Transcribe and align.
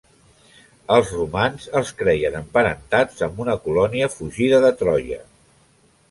Els 0.93 1.09
romans 1.17 1.67
els 1.79 1.91
creien 1.99 2.37
emparentats 2.39 3.21
amb 3.27 3.43
una 3.45 3.55
colònia 3.67 4.09
fugida 4.15 4.63
de 4.65 4.73
Troia. 4.81 5.21